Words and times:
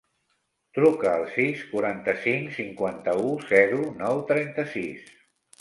Truca 0.77 1.11
al 1.17 1.25
sis, 1.33 1.61
quaranta-cinc, 1.75 2.49
cinquanta-u, 2.57 3.29
zero, 3.53 3.85
nou, 4.03 4.27
trenta-sis. 4.33 5.07